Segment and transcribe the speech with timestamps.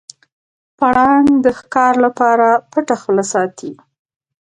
[0.77, 3.71] پړانګ د ښکار لپاره پټه خوله ساتي.